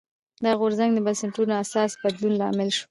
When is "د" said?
0.93-0.99